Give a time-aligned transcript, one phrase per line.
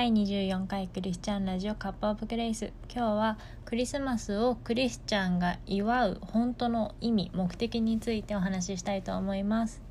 [0.00, 2.72] 第24回クリスチャンラジオカップオブグレイス。
[2.90, 9.82] 今日はクリスマスをクリスチャンが祝う本当の意味目的についてお話ししたいと思います。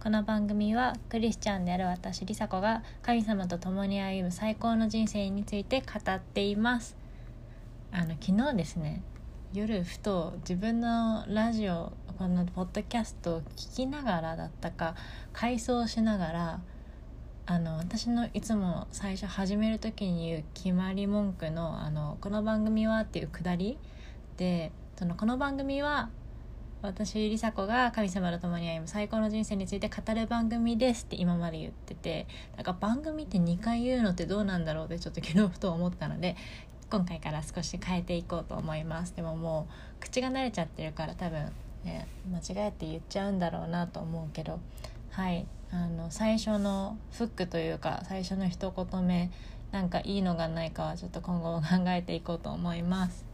[0.00, 6.96] この番組はクリスチャンである私リサ子が神様と共に歩む最高の人生について語っています。
[7.90, 9.02] あの昨日ですね
[9.52, 14.94] 夜ふと自分のラジオこのポッドキャストを聞きながらだったか
[15.32, 16.60] 回想しながら
[17.50, 23.76] あの私のいつも最初始める時に言う決まり文句の「あのこの番組は」っていうくだり
[24.36, 26.10] でそのこの番組は
[26.80, 36.36] 私梨紗子が神様と共に歩む最高の人生について語る番組ですって今まで言っててなんか番組って2回言うのってどうなんだろうってちょっと昨日ふと思ったので
[36.88, 39.16] 今回から少し変えていこうと思います。
[39.16, 41.50] でももう口が慣れちゃってるから多分
[41.82, 44.60] ね間違えて言っちゃうんだろうなと思うけど。
[45.10, 45.48] はい。
[45.72, 49.30] あの最初のフックというか最初の一言目
[49.70, 53.24] なんかいいのがないかはちょっと今後も考えていこうと思います。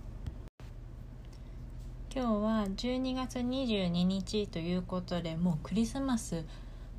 [2.15, 6.45] 今日は12月22日ということでもうクリスマス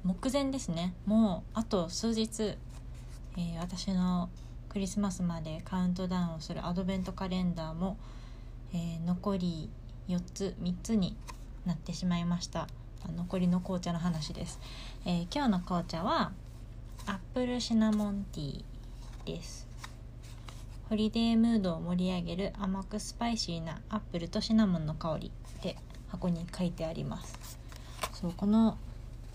[0.03, 0.93] 目前ですね。
[1.05, 2.55] もうあと数日、
[3.35, 4.29] えー、私の
[4.69, 7.97] クリスマスまでカウントダウンをするアドベントカレンダーも、
[8.73, 9.69] えー、残り
[10.07, 11.17] 4つ3つに
[11.65, 12.67] なってしまいました。
[13.15, 14.59] 残りの紅茶の話です、
[15.05, 16.31] えー、今日の紅茶は
[17.05, 19.67] アップルシナモンティーです。
[20.89, 25.75] ホリデームードを盛り上げる甘くスパイシーなアップルとシナモンの香りって
[26.07, 27.59] 箱に書いてあります。
[28.13, 28.77] そうこの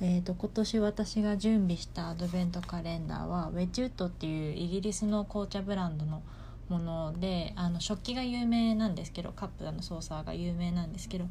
[0.04, 6.22] えーと、今年私が準備したアドベントカレンダーはウェッジウッドっていうイギリスの紅茶ブランドの
[6.68, 11.26] ものであの食器が有名なんですけどカップのソーサーが有名なんですけど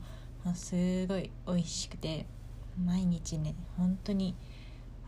[0.55, 2.25] すごい美味しくて
[2.83, 4.35] 毎日ね本当に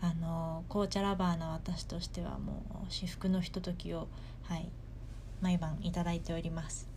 [0.01, 4.07] あの紅茶ラバーの私としてはもう至福のひとときを
[4.43, 4.69] はい
[5.41, 6.87] 毎晩いただいております。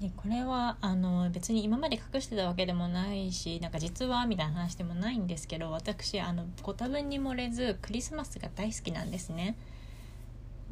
[0.00, 9.56] でこれはあの別に今まで隠してたわけでもないしなんか実はみたいな話でもないんですけど私あのご多分に漏れずクリスマスが大好きなんですね。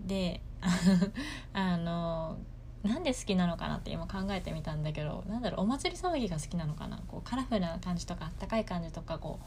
[0.07, 0.41] で
[1.53, 2.39] あの
[2.83, 7.01] なんで好きなのかなって今考えてみたんだけどなんだろうお祭り騒ぎが好きなのかな？
[7.09, 9.41] こうカラフルな感じとかあったかい感じとかこ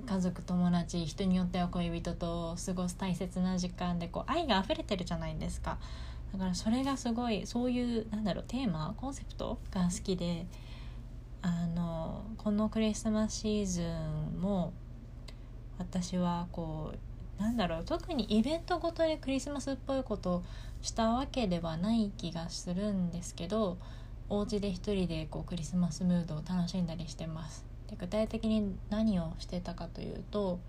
[0.00, 5.78] う家族友達人によっては恋人と過ごす大切な時間でこう愛が溢れてるじゃないですか。
[6.32, 10.46] だからそれがすごいそういうなんだろうテーマコンセプトが好きで
[11.42, 14.72] あのこのクリスマスシーズンも
[15.78, 16.92] 私はこ
[17.38, 20.42] うなんだろう特にイベントごとでクリスマスっぽいこと
[20.82, 23.78] したわけではない気がするんですけど
[24.28, 27.64] お家で一人でこうクリスマスムードを楽しんだりしてます。
[27.88, 30.60] で具体的に何をしてたかというと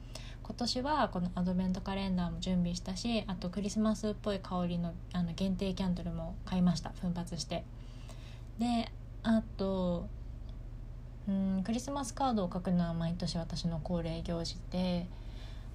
[0.43, 6.91] 今年はこのアドベントカレンダーも準備したしあとクリスマスっぽい香りのあの限定キャンドルも買いました。
[7.01, 7.63] 奮発して。
[8.57, 8.91] で
[9.23, 10.07] あと
[11.27, 15.07] うんクリスマスカードを書くのは毎年私の恒例行事で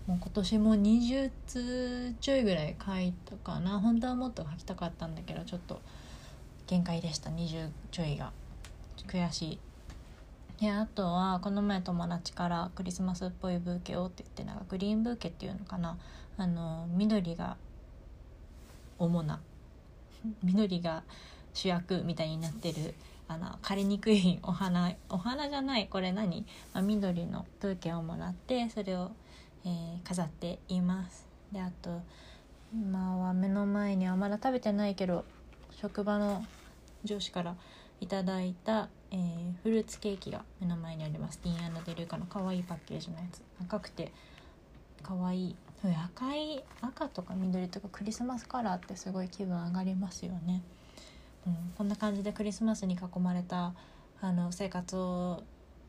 [0.07, 3.81] もう今年も20通ちょいぐらい書いたかな。
[3.81, 5.81] 本当はもっと書きたかったんだけどちょっと
[6.67, 7.31] 限界でした。
[7.31, 8.33] 20ちょいが。
[9.09, 9.59] 悔しい。
[10.61, 15.97] であとはこの前友達からクリスマスっぽいブーケをって言ってなんかグリーンブーケっていうのかな。
[16.37, 17.57] あの緑が
[18.99, 19.41] 主な。
[20.45, 21.03] 緑が
[21.55, 22.95] 主役みたいになってる
[23.27, 24.93] あの枯れにくいお花。
[25.09, 26.45] お花じゃないこれ何、
[26.75, 29.13] まあ、緑のブーケをもらってそれを
[29.65, 31.27] えー、飾っています。
[31.53, 32.01] であと
[32.73, 35.25] 今は目の前にはまだ食べてないけど
[35.71, 36.45] 職場の
[37.05, 37.55] 上司から
[38.01, 41.39] いただいた、えー、フルーツケーキが目の前にあります。
[41.39, 43.43] ティーンデルーカの可愛いパッケージのやつ。
[43.61, 44.13] 赤くて
[45.03, 45.57] 可愛い。
[45.93, 50.63] 赤い赤とか緑とかクリスマスカラーってすごい気分上がりますよね、
[51.47, 53.75] うん、こんな感じでクリスマスに囲まれた
[54.23, 55.43] あの生活を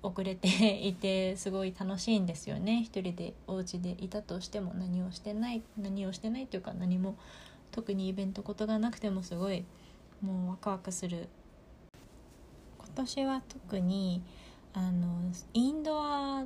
[0.06, 0.48] 遅れて
[0.88, 2.84] いてすごい楽しいんですよね。
[2.84, 7.18] 一人でお家でいたとしても何をしてない何をしてないというか何も
[7.72, 9.66] 特にイベントことがなくてもすごい
[10.22, 11.28] もうワクワクする。
[12.78, 14.22] 今年は特に
[14.74, 15.19] あの
[15.54, 16.46] インドア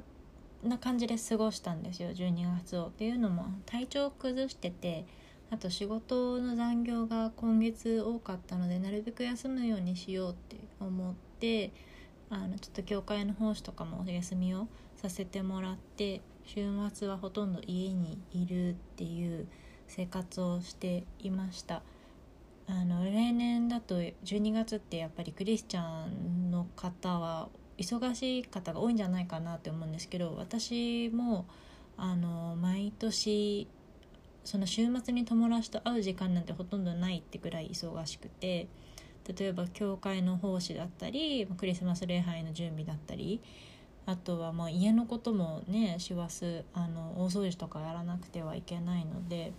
[0.63, 2.87] な感じで過ごしたんですよ12月を。
[2.87, 5.05] っていうのも体調を崩してて
[5.51, 11.71] あと仕事の残業が今月多かったのでなるべく休むようにしようって思って
[12.29, 14.67] あのちょっと教会の奉仕とかもお休みを
[14.97, 19.47] させてもらって週末はほとんど家にいるっていう
[19.87, 21.81] 生活をしていました。
[22.67, 27.49] あの例年だと12月ってやっぱりクリスチャンの方は
[27.79, 31.47] 忙しい方が多いんじゃないかなって思うんですけど私も
[31.97, 33.67] あの毎年
[34.43, 38.67] その週末に友達と会う時間なんてほとんどないってくらい忙しくて
[39.37, 43.41] 例えば教会の奉仕だったりクリスマス礼拝の準備だったり
[44.05, 49.53] あとはまあ家のこともね師走あの大掃除とかやらなくてはいけないので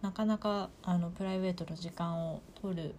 [0.00, 2.94] なかなかあのプライベートの時間を取る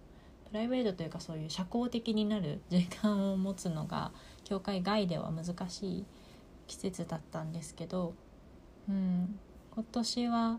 [0.48, 4.12] プライベートというかそういう社交的になる時間を持つのが
[4.44, 6.04] 教会外では難しい
[6.68, 8.14] 季節だったんですけど、
[8.88, 9.38] うん、
[9.74, 10.58] 今年は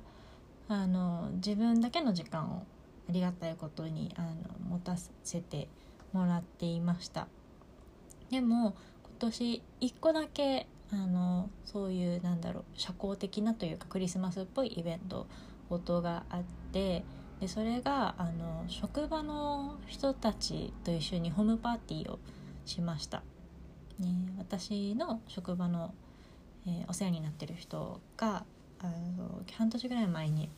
[0.68, 2.64] あの自分だけの時間を
[3.10, 4.28] ありがたいことにあの
[4.70, 5.68] 持たせて
[6.12, 7.28] もらっていました。
[8.30, 15.28] でも今年1個だけあのそういうなんだろう社交的なというかクリスマスっぽいイベント
[15.70, 17.04] ことがあって
[17.40, 22.20] でそれがあの職場の人たちと一緒にホームパーティーを
[22.66, 23.24] しました、
[24.00, 24.08] ね、
[24.38, 25.94] 私の職場の、
[26.68, 28.46] えー、お世話になってる人が
[28.80, 28.86] あ
[29.18, 30.50] の半年ぐらい前に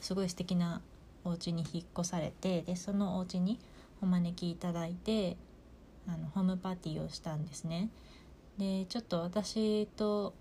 [0.00, 0.80] すごい素敵な
[1.24, 3.58] お家に引っ越されてでそのお家に
[4.02, 5.36] お招きいただいて
[6.06, 7.88] あのホームパーティーをしたんですね。
[8.58, 10.34] でちょっと私と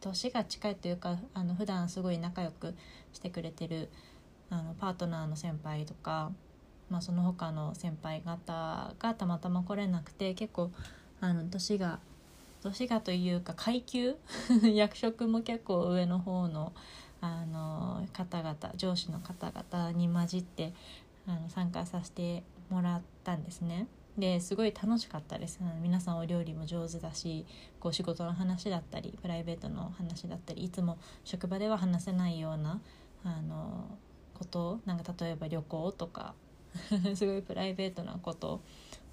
[0.00, 2.74] 年が近いというかあの普段すごい仲良く
[3.12, 3.88] してくれてる
[4.50, 6.32] あのパートナーの先輩とか、
[6.88, 10.70] まあ、その他の先輩方がたまたま来れなくて結構
[11.20, 12.00] あの年が
[12.62, 14.16] 年がというか階級？
[14.74, 16.72] 役職も結構上の方の
[17.20, 20.72] あの方々上司の方々に混じって
[21.26, 23.86] あの参加させてもらったんですね。
[24.18, 27.46] ですごい楽しかったです皆さんお料理も上手だし
[27.78, 32.80] こう仕事の話だったりプライベートの話だったりいつも職場では話せないような
[33.22, 33.96] あの
[34.34, 36.34] ことなんか例えば旅行とか
[37.14, 38.60] すごいプライベートなこと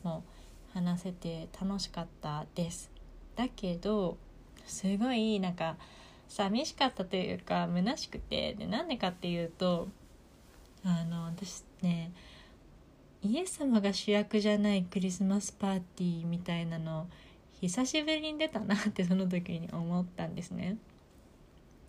[0.03, 0.23] も
[0.73, 2.89] 話せて楽しかったです
[3.35, 4.17] だけど
[4.65, 5.77] すごいなんか
[6.27, 9.87] 寂しかったというか虚しくてでなんでかっていうと
[10.83, 12.11] あの私ね
[13.21, 17.07] イエス様が主役じゃないクリスマスパーティーみたいなの
[17.61, 20.77] 久しぶりに出たなってその時に思ったんですね。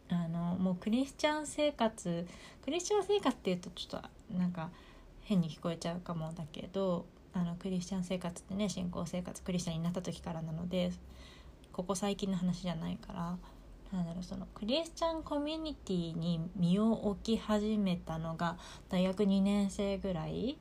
[0.08, 2.26] あのもうクリスチャン生活
[2.64, 4.70] クリスチャン生活っていうとちょっとなんか
[5.22, 10.92] 変に聞こえちゃうかもだけどあのクリスチャン生活ってね信仰生活クリスチャンになった時からなので
[11.72, 13.36] ここ最近の話じゃないから
[13.92, 18.56] なんだろうそのクリスチャンコミュニティに身を置き始めたのが
[18.88, 20.58] 大学2年生ぐらい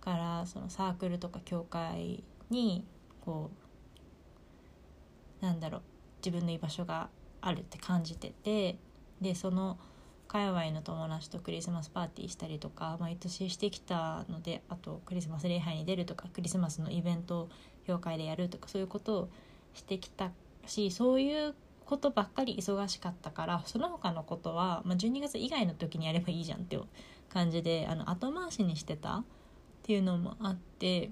[0.00, 2.84] からそのサークルとか教会に
[3.24, 3.50] こ
[5.42, 5.82] うなんだろう
[6.24, 7.08] 自分の居場所が
[7.40, 8.78] あるって感じてて
[9.20, 9.78] でその
[10.28, 17.48] 界隈の友達とクリスマスパーティーしたりとか毎年してきたのであとクリスマス礼拝に出るとかクリスマスのイベントを
[17.86, 19.28] 教会でやるとかそういうことを
[19.74, 20.30] してきた
[20.66, 21.54] しそういう
[21.90, 26.84] ことばっかり忙しかったからその他のことは、まあ、12月以外の時にやればいいじゃんっていう
[27.32, 29.24] 感じであの後回しにしてたっ
[29.82, 31.10] ていうのもあって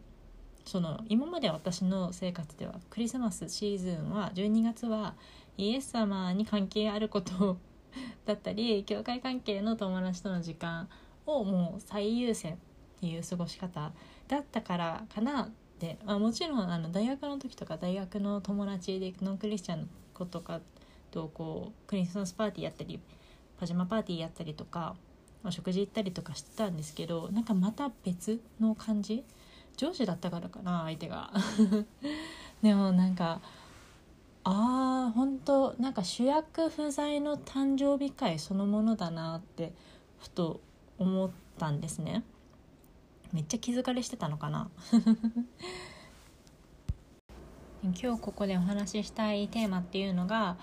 [0.64, 5.14] その今まで私の生活ではクリスマスシーズンは12月は
[5.56, 7.58] イエス様に関係あること
[8.24, 10.88] だったり教会関係の友達との時間
[11.26, 12.56] をもう最優先っ
[13.00, 13.92] ていう過ごし方
[14.28, 20.60] だったからかなって、まあ、もちろんあの大学の時とか大学の友達でノンクリスチャンの子とか
[21.10, 23.00] とこうクリスマスパーティーやったり
[23.58, 24.96] パジャマパーティーやったりとか
[25.44, 29.24] お食事行ったりとかしてたんですけどなんかまた別の感じ？
[29.76, 31.32] 上司だったからかな相手が。
[32.62, 33.40] でもなんか
[34.42, 39.72] あー本当なんか主役不在の誕生日会そのものだなって
[40.18, 40.60] ふと
[40.98, 42.24] 思ったんですね。
[43.32, 44.70] めっちゃ気疲れしてたのかな。
[47.82, 50.56] 今日ここでお話ししたいテーマっていうのが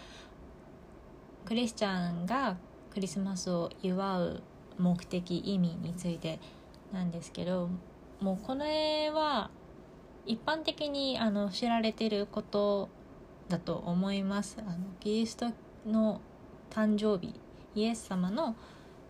[1.45, 2.57] クリスチャンが
[2.93, 4.43] クリスマスを祝う
[4.77, 6.39] 目的意味について
[6.91, 7.69] なんですけど
[8.19, 9.49] もうこれは
[10.25, 12.89] 一般的にあの知られてること
[13.47, 14.57] だと思います。
[14.59, 15.51] あのキリスト
[15.85, 16.19] の
[16.71, 17.33] 誕生日
[17.75, 18.55] イエス様の、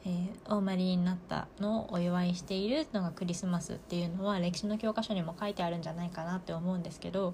[0.04, 7.34] えー、お生まれになったのをお祝いしているのがクリスマスっていうのは歴史の教科書にも書いてあるんじゃないかなって思うんですけど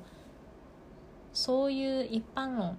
[1.34, 2.78] そういう一般論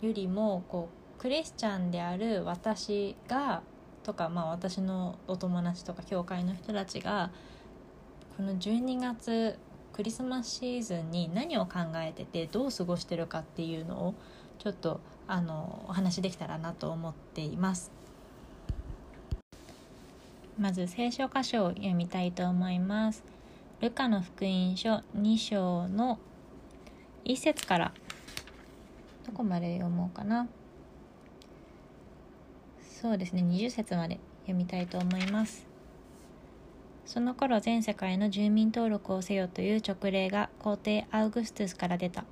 [0.00, 3.62] よりもこうクリスチャンである私が
[4.02, 7.30] とか、まあ、私のお友達とか教会の人たちが
[8.36, 9.56] この12月
[9.92, 14.14] クリスマスシーズンに何を考えててどう過ごしてるかっていうのを
[14.58, 17.92] ちょっとあのお話できたらなと思っています。
[20.58, 23.24] まず聖書箇所を読みたいと思います。
[23.80, 26.18] ルカの福音書2章の
[27.24, 27.92] 1節から。
[29.26, 30.48] どこまで読もうかな。
[33.00, 35.66] そうですね20節まで読みたいと思います。
[37.04, 42.24] その頃全世界の住民登録をせよという勅令が皇帝アウグストゥスから出た。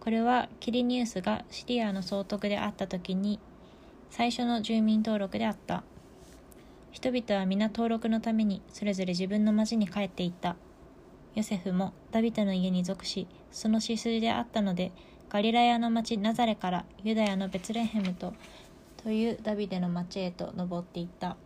[0.00, 3.38] これはキリニウスがシリアの総督であった時に
[4.10, 5.82] 最初の住民登録であった。
[6.90, 10.56] 人々は皆登録のためにそれぞれ自分の町に帰っていった。
[11.38, 14.90] ヨセフもダビデの家に属しその血筋であったので
[15.28, 18.34] ガリラヤの町ナザレからユダヤのベツレヘムと
[19.04, 21.36] というダビデの町へと登っていった。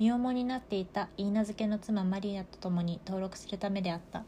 [0.00, 4.24] 身重になっていた許嫁の妻マリアと共に登録するためであった。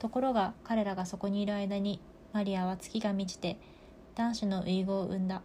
[0.00, 2.00] ところが彼らがそこにいる間に
[2.32, 3.58] マリアは月が満ちて
[4.16, 5.42] 男子の遺語を産んだ。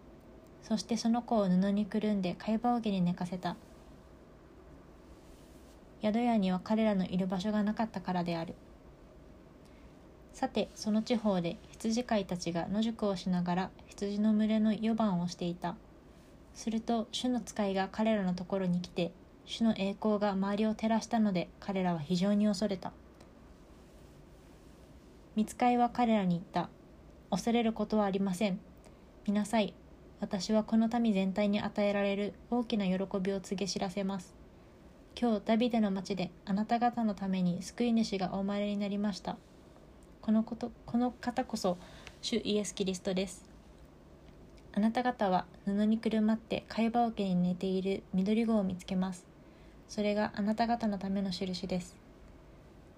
[0.64, 3.58] そしてその子を布にくるんで貝羽桶に寝かせた。
[6.02, 8.56] 宿屋には彼らのいる場所がなかったからである。
[10.34, 15.76] さてその地方で羊飼いたちが野宿をしながら羊の群れの予番をしていた。
[16.54, 19.12] すると主の使いが彼らのところに来て
[19.46, 22.92] 主の栄光が周りを照らしたので彼らは非常に恐れた。
[25.36, 26.70] 見つかいは彼らに言った。
[27.30, 28.60] 恐れることはありません。
[29.26, 29.74] 見なさい。
[30.20, 34.41] 私はこの民全体に与えられる大きな喜びを告げ知らせます。
[35.20, 39.38] 今日ダビデの町であなた方のために救い主がお生まれになりました。
[40.22, 41.78] このことこの方こそ
[42.22, 43.50] 主イエス・キリストです。
[44.74, 49.26] あなた方は布にくるまって貝羽桶に寝ている緑子を見つけます。
[49.88, 51.98] それがあなた方のための印です。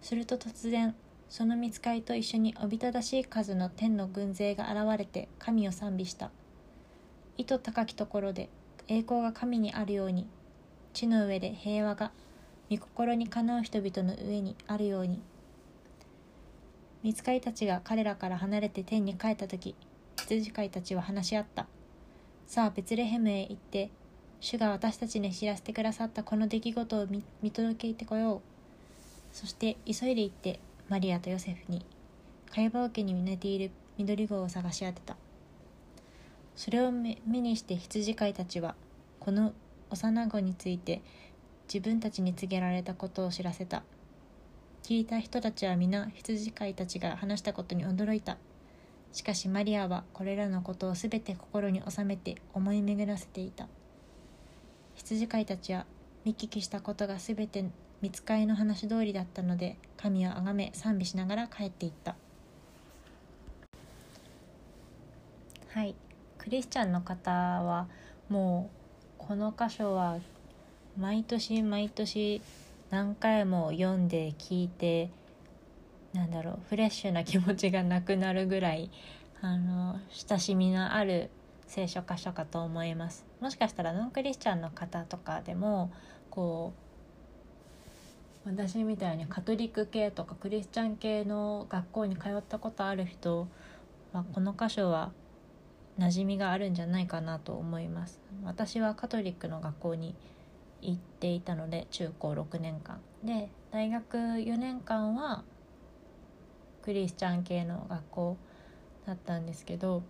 [0.01, 0.95] すると突然
[1.29, 6.29] その見つかいと一緒におびただしい数の天の軍勢が現れて神を賛美した。
[7.37, 8.49] 意図高きところで
[8.87, 10.27] 栄光が神にあるように
[10.93, 12.11] 地の上で平和が
[12.69, 15.19] 御心にかなう人々の上にあるように。
[17.03, 19.75] 見つかいたちが彼らから離れて天に帰った時
[20.21, 21.67] 羊飼いたちは話し合った。
[22.47, 23.89] さあベツレヘムへ行って
[24.39, 27.07] 主が私たちに知らせてくださったこの出来事を
[27.41, 28.41] 見届けてこよう。
[29.35, 30.59] そして急いで行って
[30.89, 31.85] マリアとヨセフに
[32.51, 35.17] 貝羽桶に寝ている緑子を探し当てた。
[36.55, 38.75] それを目にして羊飼いたちは
[39.19, 39.53] この
[39.93, 41.01] 幼子について
[41.71, 43.83] 自分たちに告げられたことを知らせた。
[44.81, 48.37] 聞いた人たちは皆羊飼いたちが話したことに驚いた。
[49.11, 53.67] しかしマリアはこれらのことを全て心に収めて思い巡らせていた。
[54.95, 55.85] 羊飼いたちは
[56.25, 57.63] 見聞きしたことが全て
[58.01, 62.15] 見つかいの話通りだったので神を崇め賛美しながら帰っていった。
[65.69, 65.95] はい。
[66.39, 67.87] クリスチャンの方は
[68.27, 68.82] もう
[69.17, 70.19] この箇所は
[70.97, 72.41] 毎年毎年
[72.89, 75.09] 何回も読んで聞いて
[76.13, 78.91] なんだろうフレッシュな気持ちがなくなるぐらい
[79.41, 81.29] あの親しみのある
[81.67, 83.25] 聖書箇所かと思います。
[83.41, 85.91] もしかしたらノンクリスチャンの方とかでも
[86.29, 86.73] こ
[88.45, 93.47] う私みたいにカトリック系とかクリスチャン系の学校に通ったことある人
[94.11, 95.11] はこの箇所は
[95.99, 98.19] 馴染みがあるんじゃないかなと思います。
[98.43, 100.15] 私はカトリックの学校に
[100.81, 102.99] 行っていたので中高6年間。
[103.23, 105.43] で大学4年間は
[106.81, 108.37] クリスチャン系の学校
[109.05, 110.03] だったんですけど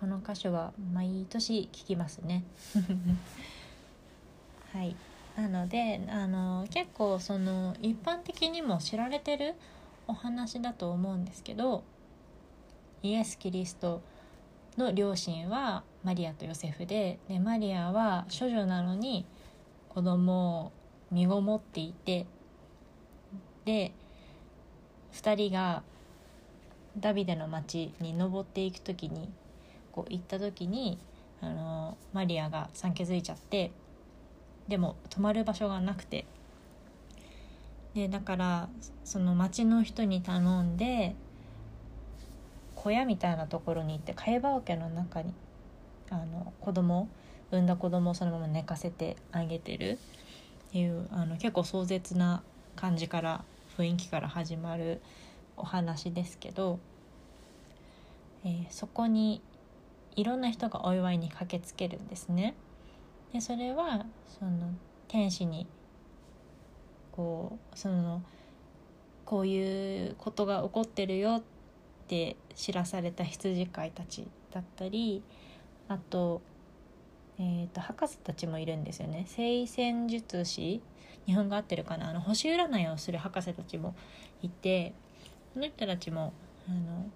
[0.00, 2.44] この箇所は毎年聞きますね。
[4.72, 4.96] はい。
[5.36, 9.54] なのであの結構その一般的にも知られてる
[10.06, 11.84] お話だと思うんですけど
[13.02, 14.02] イエス・キリスト
[14.76, 19.26] の両親はマリアとヨセフででマリアは処女なのに
[19.88, 20.72] 子供を
[21.10, 22.26] 身ごもっていて
[23.64, 23.92] で
[25.12, 25.82] 2人が
[26.98, 29.30] ダビデの町に登っていく時に
[29.92, 30.98] こう行った時に
[31.40, 33.72] あのマリアが産気づいちゃって
[34.68, 36.24] でも泊まる場所がなくて
[37.94, 38.68] でだから
[39.04, 41.14] その町の人に頼んで
[42.82, 45.32] 小屋みたいなところに行って貝羽桶の中に
[46.10, 47.08] あの子供
[47.52, 49.98] 産んだ子供をそのまま寝かせてあげてる
[50.68, 52.42] っていうあの結構壮絶な
[52.74, 53.44] 感じから
[53.78, 55.00] 雰囲気から始まる
[55.56, 56.80] お話ですけど、
[58.44, 59.42] えー、そこに
[60.16, 62.54] いろんな人がお祝いに駆けつけるんですね。
[63.32, 64.72] でそれはその
[65.06, 65.68] 天使に
[67.12, 68.22] こうその
[69.24, 71.42] こういうことが起こってるよっ
[72.02, 75.22] て知らされた羊飼いたちだったり
[75.88, 76.42] あと,、
[77.38, 79.24] えーと、博士たちもいるんですよね。
[79.28, 80.82] 聖戦術師
[81.26, 82.10] 日本語合ってるかな？
[82.10, 83.94] あの星占いをする博士たちも
[84.42, 84.92] いて
[85.54, 86.32] その人たちも
[86.68, 87.06] あの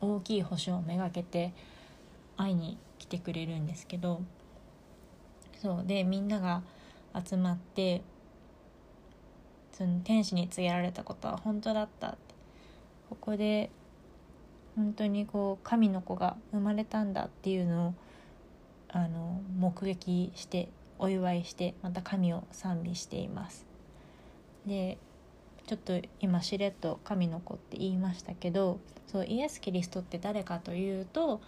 [0.00, 1.52] 大きい星をめがけて
[2.36, 4.22] 会いに来てくれるんですけど
[5.60, 6.62] そうでみんなが
[7.24, 8.02] 集まって
[9.72, 12.16] その天使に告げられたことは本当だった。
[13.08, 13.70] ここで
[14.76, 17.94] 本当にこう神の子が生まれたんだっていうのを
[18.88, 23.66] あの目撃してお祝いしてまた神を賛美しています。
[24.66, 24.98] で
[25.66, 31.40] ちょっと今しれっと神の子って言いましたけどそうイエス・キリストって誰かというと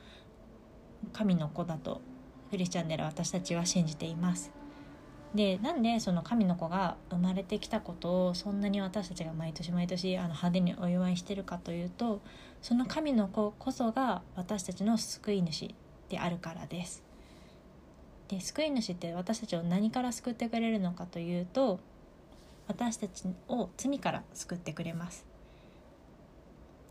[1.12, 2.00] 神の子だと
[2.50, 4.62] クリスチャンである私たちは信じています。
[5.34, 12.20] でなんでその神の子が生まれてきたことをそんなに私たちが毎年毎年あの派手にお祝いしてるかというと
[12.60, 15.74] その神の子こそが私たちの救い主
[16.10, 17.02] であるからです。
[18.28, 21.80] で救い主って私たちを何から救ってくれるのかというと
[22.68, 25.26] 私たちを罪から救ってくれます。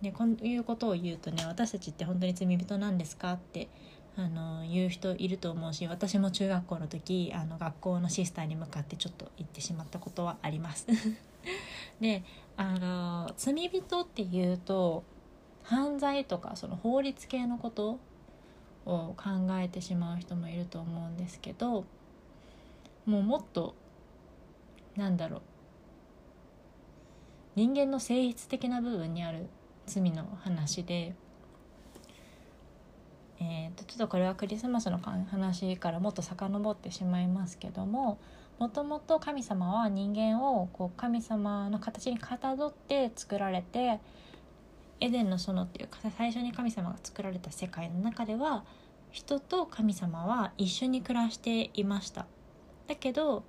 [0.01, 3.69] でこういうことを言うとね私たちって本当に罪人なんですかって
[4.18, 10.88] あの言う人いると思うし私も中学校の時あの学校のシスターに向かってちょっと言ってしまったことはあります。
[12.01, 12.24] で
[12.58, 15.03] あの罪人っていうと
[15.63, 18.00] 犯罪とかその法律系のこと
[18.86, 21.86] を考えてしまう人もいると思うんですけど
[23.06, 23.75] もうもっと
[24.96, 25.41] なんだろう
[27.56, 29.48] 人間の性質的な部分にある
[29.86, 31.13] 罪の話で、
[33.43, 38.19] えーと、ちょっとこれはクリスマスの話からもっと遡ってしまいますけども
[38.60, 44.00] もともと神様は人間をこう神様の形にかたどって作られて
[45.00, 48.63] エデンの園っていう最初に神様が作られた世界の中では
[49.10, 52.27] 人と神様は一緒に暮らしていました。
[52.88, 53.43] だけど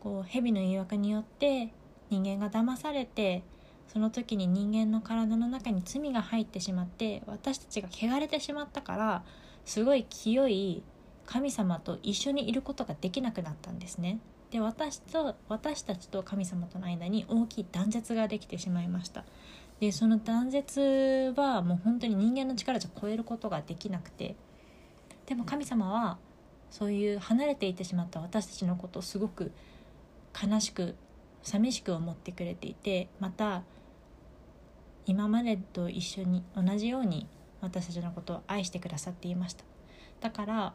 [0.00, 1.72] こう蛇の誘惑によって
[2.10, 3.44] 人間が騙されて
[3.92, 9.24] その時に人間の体の中に罪が入ってしまって私たちが汚れてしまったから
[9.64, 10.82] すごい清い
[11.26, 14.18] 神様と一緒にいることができなくなったんですね。
[14.50, 19.24] で私と私たちと神様との間に大きい断絶ができてしまいました。
[19.78, 24.36] でその断絶はもう本当に人間の力じゃ超えることができなくて。
[25.26, 26.16] でも神様は
[26.70, 29.52] そういう離れていってしまった私たちのことをすごく
[30.42, 30.94] 悲しく
[31.42, 33.62] 寂しく思ってくれていてまた
[35.08, 37.26] 今までと一緒に同じように
[37.62, 39.64] 私たちのことを愛してくださっていました。
[40.20, 40.74] だから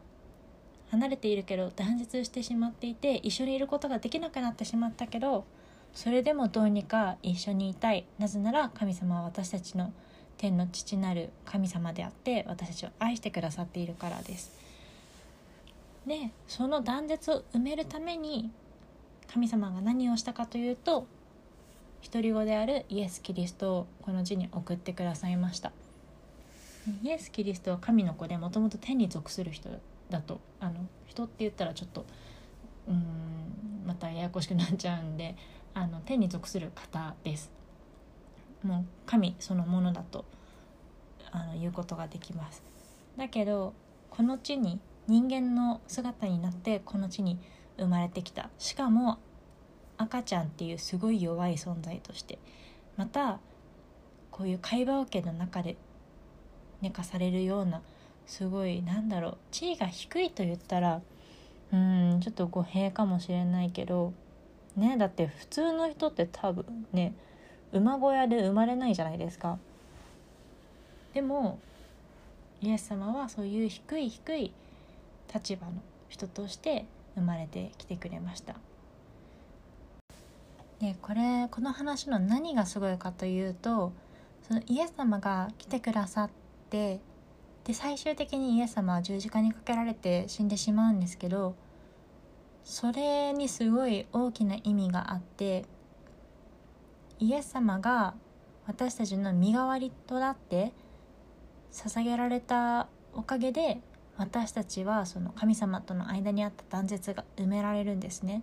[0.90, 5.44] 離れているけど断絶してしまっていて一緒にいることができなくなってしまったけど
[5.92, 9.92] それでもどうにか一緒にいたいなぜなら神様は私たちの
[10.36, 14.52] 天の父なる神様であって私たちを愛してくださっているからです。
[16.06, 18.50] でその断絶を埋めるために
[19.32, 21.06] 神様が何をしたかというと
[22.04, 25.72] 独り子であるイエス・キリストをこの地に送ってくださいました。
[27.02, 29.70] イエス・キリストは神の子でもともと天に属する人
[30.10, 30.74] だとあの
[31.06, 32.04] 人って言ったらちょっと
[32.86, 35.34] うんまたややこしくなっちゃうんで
[35.72, 37.50] あの天に属する方です。
[38.62, 40.24] もう神そのものだと
[41.32, 42.62] あの言うことができます。
[43.16, 43.72] だけど
[44.10, 47.38] この地に人間の姿になってこの地に
[47.76, 48.50] 生まれてきた。
[48.58, 49.18] しかも
[49.96, 52.38] 赤ちゃんっていうすごい弱い存在として
[52.96, 53.38] また
[54.30, 55.76] こういう会話桶の中で
[56.80, 57.80] 寝かされるような
[58.26, 61.00] すごいなんだろう地位が低いと言ったら
[61.72, 64.12] うんちょっと語弊かもしれないけど
[64.76, 67.14] ねだって普通の人って多分ね
[67.72, 69.58] 馬小屋で生まれないじゃないですか。
[71.12, 71.58] でも
[72.60, 74.52] イエス様はそういう低い低い
[75.32, 75.72] 立場の
[76.08, 78.54] 人として生まれてきてくれました。
[80.80, 83.92] でこれこの話の何がすごいかというと
[84.46, 86.30] そのイエス様が来てくださっ
[86.70, 87.00] て
[87.64, 91.54] で最終的にイエス様は十字架にかけられて死んでしまうんですけど
[92.64, 95.64] それにすごい大きな意味があって
[97.18, 98.14] イエス様が
[98.66, 100.72] 私たちの身代わりとなって
[101.72, 103.80] 捧げられたおかげで
[104.16, 108.42] 私たちはその神様との間にあった断絶が埋められるんですね。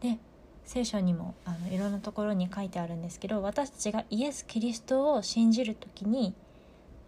[0.00, 0.18] で
[0.66, 6.34] 聖書にもあのいろんなところに書いてあるんですけど私たちがイエス・キリストを信じる時に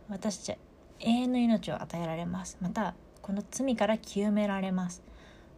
[0.08, 0.58] 私たちは
[1.00, 2.56] 永遠の命を与えられます。
[2.60, 5.02] またこの罪から清められます。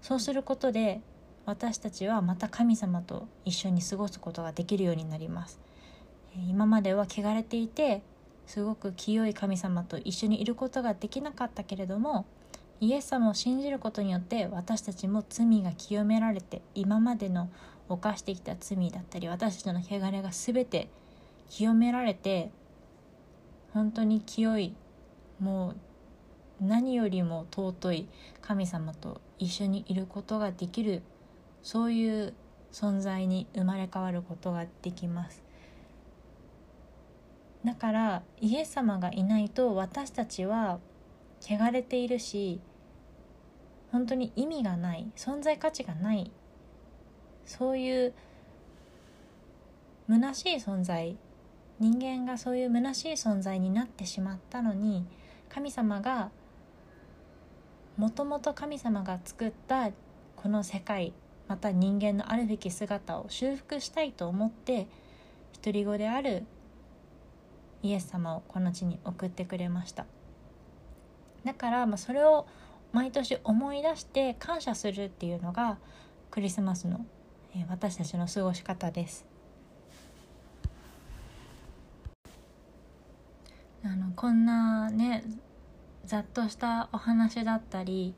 [0.02, 1.00] そうすることで
[1.46, 5.60] 私たちはまた神様と一緒に過ごすことができるようになります。
[6.48, 8.02] 今までは汚れていて
[8.46, 12.26] すごく清い神様と一緒にいることができなかったけれども
[12.80, 17.50] イエス様を信じることによって私たちも罪が清められて今までの
[17.94, 20.88] 犯してきた罪だったり私たちの汚れが全て
[21.48, 22.50] 清められて
[23.72, 24.74] 本当に清い
[25.40, 25.76] もう
[26.64, 28.08] 何よりも尊い
[28.42, 31.02] 神様と一緒にいることができる
[31.62, 32.34] そういう
[32.72, 35.42] 存在に生まれ変わることができます。
[37.64, 40.78] だからイエス様がいないと私たちは
[41.42, 42.60] 汚れているし
[43.92, 46.30] 本当に意味がない存在価値がない
[47.50, 48.14] そういう
[50.08, 51.16] 虚しい存在
[51.80, 55.04] 人間がそういう虚しい存在になってしまったのに
[55.48, 56.30] 神様が
[57.96, 59.90] もともと神様が作った
[60.36, 61.12] この世界
[61.48, 64.86] また人間のあるべき姿を修復したいと思って
[65.60, 66.44] 独り子である
[67.82, 70.06] イエス様をこの地に送ってくれました。
[71.44, 72.46] だからまあそれを
[72.92, 75.78] 毎年思い出して感謝するっていうのが
[76.30, 77.04] クリスマスの、
[77.54, 79.26] え私たちの過ごし方です。
[83.82, 85.24] あのこんなね
[86.04, 88.14] ざっとしたお話だったり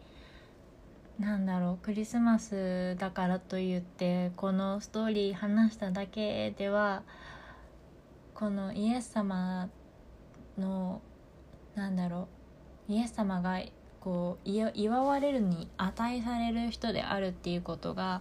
[1.21, 7.03] なんだろうクリスマスだからといってこのストーリー話しただけでは
[8.35, 9.69] このイエス様
[10.59, 11.01] の
[11.77, 12.29] なんだろ
[12.89, 13.61] うイエス様が
[14.01, 18.21] こう祝われるに値される人であるっていうことが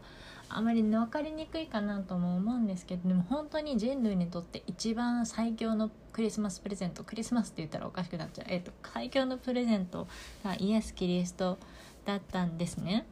[0.57, 10.07] あまり分かりにくいかなとも思うんですけどでも本当に人類にとって一番最強のクリスマスプレゼントクリスマスって言ったらおかしくなっちゃう、えーと、最強のプレゼント
[10.43, 11.57] がイエス・キリスト
[12.05, 13.05] だったんですね。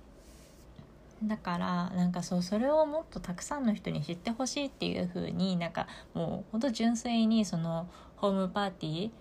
[1.23, 9.11] だからなんかそうそれをもっとたくさんの人に知ってほしいっていう風になんかもうほんと純粋にそのホームパーティー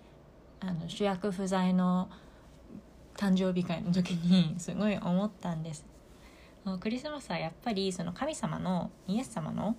[0.61, 2.09] あの主役不在の
[3.17, 5.85] 誕生日会の時にすごい思ったんです
[6.77, 9.77] クリスマスはやっぱりその神様のイエス様の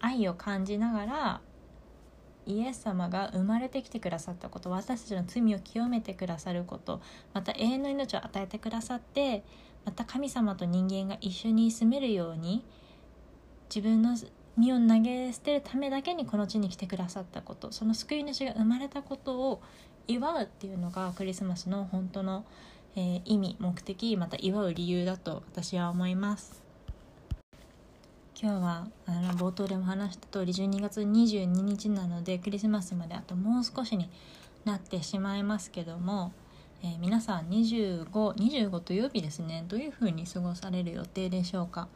[0.00, 1.40] 愛を感じながら
[2.46, 7.00] イエス様が生まれてきてくださったこと私たちの罪を清めてくださること
[7.34, 9.44] また永遠の命を与えてくださって
[9.84, 12.64] また神様と人間が一緒に住めるように
[13.74, 14.16] 自分の
[14.56, 19.62] 身を投げ捨てるためだけにこの地に来てくださったことその救い主が生まれたことを
[20.08, 22.44] 祝うっていうのがクリスマスの本当の、
[22.94, 26.62] えー、意味目的また祝う理由だと私は思います。
[28.40, 34.10] 今日はあの冒頭でも話した通り12月22日なのでクリスマスまであともう少しに
[34.64, 36.32] なってしまいますけども、
[36.82, 39.64] えー、皆さん2525土曜日ですね。
[39.68, 41.88] どういう風に過ごされる予定でしょうか、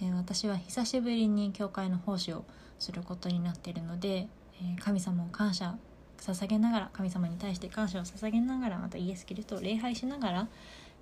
[0.00, 2.44] えー、私は久しぶりに教会の奉仕を
[2.78, 4.28] することになっているので、
[4.62, 5.76] え神様を感謝
[6.22, 10.48] 捧げながら神様に対して感謝を捧げながらまたイエス・キリストを礼拝しながら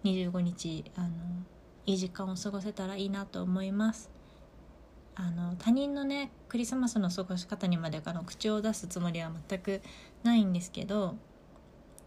[0.04, 1.08] 25日あの
[1.86, 4.10] いい時間を過ごせたらいいなと思います
[5.14, 9.80] あの他人のねクリスマスの過ごし方にまであの口を出すつもりは全く
[10.22, 11.16] ないんですけど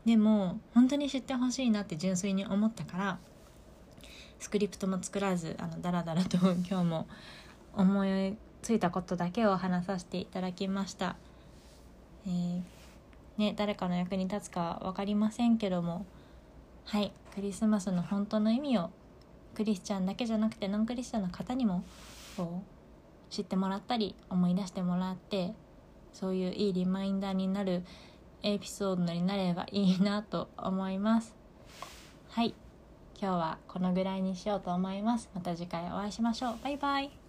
[0.05, 3.19] でも本当に知ってほしいなって純粋に思ったから
[4.39, 7.07] スクリプトも作らずあのダラダラと今日も
[7.73, 11.15] 思いついたことだけを話させていただきました。
[12.25, 12.78] えー
[13.39, 16.05] ね、誰かの役に立つか分かりませんけども。
[16.83, 17.13] はい。
[17.33, 18.89] クリスマスの本当の意味を
[19.55, 21.85] クリスチャンだけじゃなくてノンクリスチャンの方にも
[22.35, 25.53] こう知ってもらったり思い出してもらって
[26.11, 27.83] そういういいリマインダーになる
[28.43, 31.33] エピソードになればいいなと思います。
[32.29, 32.53] はい。
[33.21, 35.29] 今日はこのぐらいにしようと思います。
[35.33, 36.55] また次回お会いしましょう。
[36.61, 37.28] バイバイ。